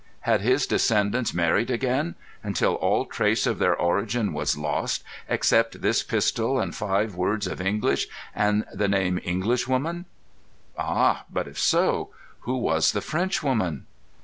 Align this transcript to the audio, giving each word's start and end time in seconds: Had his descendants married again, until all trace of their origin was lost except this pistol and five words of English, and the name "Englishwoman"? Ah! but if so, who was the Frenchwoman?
Had 0.21 0.41
his 0.41 0.65
descendants 0.65 1.31
married 1.31 1.69
again, 1.69 2.15
until 2.41 2.73
all 2.73 3.05
trace 3.05 3.45
of 3.45 3.59
their 3.59 3.75
origin 3.75 4.33
was 4.33 4.57
lost 4.57 5.03
except 5.29 5.83
this 5.83 6.01
pistol 6.01 6.59
and 6.59 6.73
five 6.73 7.13
words 7.13 7.45
of 7.45 7.61
English, 7.61 8.07
and 8.33 8.65
the 8.73 8.87
name 8.87 9.19
"Englishwoman"? 9.23 10.05
Ah! 10.75 11.25
but 11.31 11.47
if 11.47 11.59
so, 11.59 12.09
who 12.39 12.57
was 12.57 12.93
the 12.93 13.01
Frenchwoman? 13.01 13.85